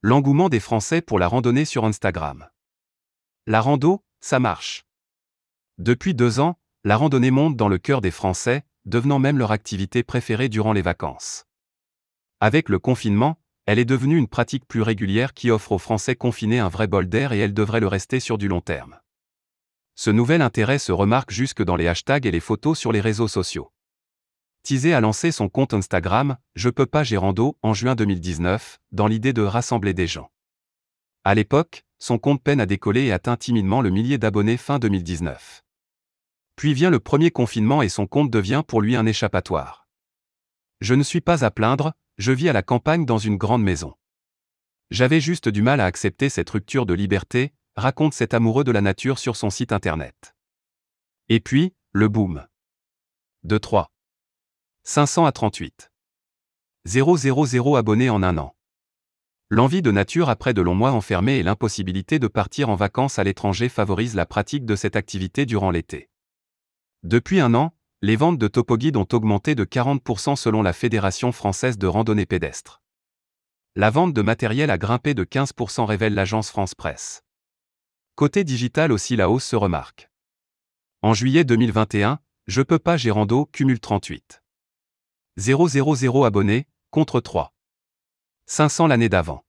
[0.00, 2.48] L'engouement des Français pour la randonnée sur Instagram.
[3.48, 4.84] La rando, ça marche.
[5.78, 10.04] Depuis deux ans, la randonnée monte dans le cœur des Français, devenant même leur activité
[10.04, 11.46] préférée durant les vacances.
[12.38, 16.60] Avec le confinement, elle est devenue une pratique plus régulière qui offre aux Français confinés
[16.60, 19.00] un vrai bol d'air et elle devrait le rester sur du long terme.
[19.96, 23.26] Ce nouvel intérêt se remarque jusque dans les hashtags et les photos sur les réseaux
[23.26, 23.72] sociaux.
[24.62, 29.32] Tizé a lancé son compte Instagram Je peux pas Gérando en juin 2019, dans l'idée
[29.32, 30.30] de rassembler des gens.
[31.24, 35.62] À l'époque, son compte peine à décoller et atteint timidement le millier d'abonnés fin 2019.
[36.56, 39.88] Puis vient le premier confinement et son compte devient pour lui un échappatoire.
[40.80, 43.94] Je ne suis pas à plaindre, je vis à la campagne dans une grande maison.
[44.90, 48.80] J'avais juste du mal à accepter cette rupture de liberté, raconte cet amoureux de la
[48.80, 50.34] nature sur son site internet.
[51.28, 52.46] Et puis, le boom.
[53.44, 53.90] De 3.
[54.90, 55.92] 500 à 38.
[56.86, 58.56] 000 abonnés en un an.
[59.50, 63.24] L'envie de nature après de longs mois enfermés et l'impossibilité de partir en vacances à
[63.24, 66.08] l'étranger favorise la pratique de cette activité durant l'été.
[67.02, 71.76] Depuis un an, les ventes de topoguides ont augmenté de 40% selon la Fédération française
[71.76, 72.80] de randonnée pédestre.
[73.76, 77.24] La vente de matériel a grimpé de 15% révèle l'agence France Presse.
[78.14, 80.10] Côté digital aussi la hausse se remarque.
[81.02, 84.40] En juillet 2021, Je peux pas Gérando cumule 38.
[85.38, 87.54] 000 abonnés, contre 3.
[88.46, 89.44] 500 l'année d'avant.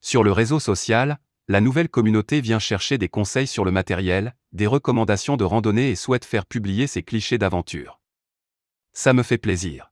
[0.00, 4.68] Sur le réseau social, la nouvelle communauté vient chercher des conseils sur le matériel, des
[4.68, 8.00] recommandations de randonnée et souhaite faire publier ses clichés d'aventure.
[8.92, 9.90] Ça me fait plaisir.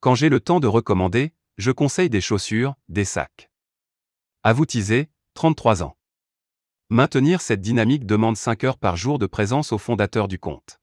[0.00, 3.50] Quand j'ai le temps de recommander, je conseille des chaussures, des sacs.
[4.68, 5.96] Teaser, 33 ans.
[6.90, 10.78] Maintenir cette dynamique demande 5 heures par jour de présence au fondateur du compte.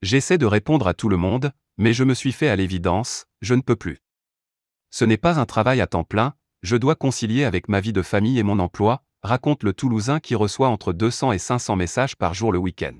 [0.00, 3.54] J'essaie de répondre à tout le monde, mais je me suis fait à l'évidence, je
[3.54, 3.98] ne peux plus.
[4.90, 8.02] Ce n'est pas un travail à temps plein, je dois concilier avec ma vie de
[8.02, 12.34] famille et mon emploi, raconte le Toulousain qui reçoit entre 200 et 500 messages par
[12.34, 12.98] jour le week-end.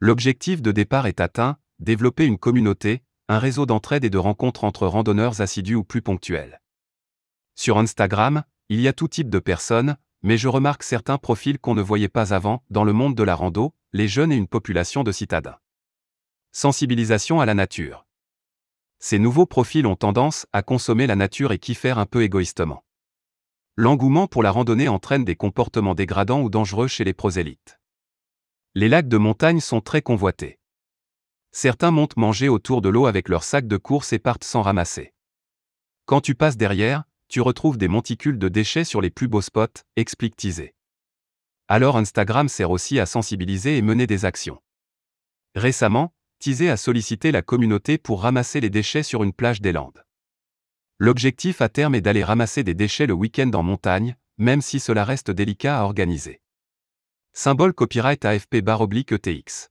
[0.00, 4.86] L'objectif de départ est atteint, développer une communauté, un réseau d'entraide et de rencontres entre
[4.86, 6.60] randonneurs assidus ou plus ponctuels.
[7.54, 11.74] Sur Instagram, il y a tout type de personnes, mais je remarque certains profils qu'on
[11.74, 15.02] ne voyait pas avant dans le monde de la rando, les jeunes et une population
[15.02, 15.58] de citadins.
[16.58, 18.06] Sensibilisation à la nature.
[18.98, 22.82] Ces nouveaux profils ont tendance à consommer la nature et kiffer un peu égoïstement.
[23.74, 27.78] L'engouement pour la randonnée entraîne des comportements dégradants ou dangereux chez les prosélytes.
[28.74, 30.58] Les lacs de montagne sont très convoités.
[31.52, 35.12] Certains montent manger autour de l'eau avec leur sac de course et partent sans ramasser.
[36.06, 39.84] Quand tu passes derrière, tu retrouves des monticules de déchets sur les plus beaux spots,
[39.96, 40.74] explique Tizé.
[41.68, 44.62] Alors Instagram sert aussi à sensibiliser et mener des actions.
[45.54, 50.04] Récemment, Tizé a sollicité la communauté pour ramasser les déchets sur une plage des Landes.
[50.98, 55.04] L'objectif à terme est d'aller ramasser des déchets le week-end en montagne, même si cela
[55.04, 56.40] reste délicat à organiser.
[57.32, 59.68] Symbole copyright AFP ETX.